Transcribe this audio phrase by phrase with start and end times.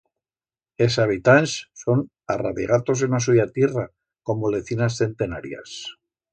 [0.85, 2.01] Es habitants son
[2.37, 3.87] arradigatos en a suya tierra
[4.31, 5.81] como lecinas centenarias.